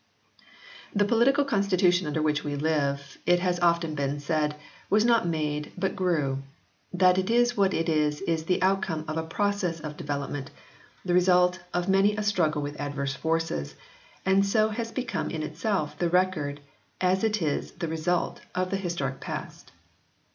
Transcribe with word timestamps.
The 0.95 1.05
political 1.05 1.45
constitution 1.45 2.07
under 2.07 2.23
which 2.23 2.43
we 2.43 2.55
live, 2.55 3.19
it 3.27 3.37
has 3.41 3.59
often 3.59 3.93
been 3.93 4.19
said, 4.19 4.55
was 4.89 5.05
not 5.05 5.27
made 5.27 5.71
but 5.77 5.95
grew, 5.95 6.41
that 6.91 7.19
it 7.19 7.29
is 7.29 7.55
what 7.55 7.71
it 7.71 7.87
is 7.87 8.19
as 8.27 8.45
the 8.45 8.59
outcome 8.63 9.05
of 9.07 9.15
a 9.15 9.21
process 9.21 9.79
of 9.79 9.97
develop 9.97 10.31
ment, 10.31 10.49
the 11.05 11.13
result 11.13 11.59
of 11.71 11.87
many 11.87 12.15
a 12.17 12.23
struggle 12.23 12.63
with 12.63 12.79
adverse 12.81 13.13
forces, 13.13 13.75
and 14.25 14.43
so 14.43 14.69
has 14.69 14.91
become 14.91 15.29
in 15.29 15.43
itself 15.43 15.99
the 15.99 16.09
record 16.09 16.61
as 16.99 17.23
it 17.23 17.39
is 17.39 17.73
the 17.73 17.87
result 17.87 18.41
of 18.55 18.71
the 18.71 18.77
historic 18.77 19.19
past. 19.19 19.71